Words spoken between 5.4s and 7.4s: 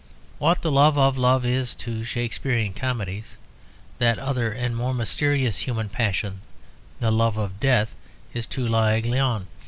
human passion, the love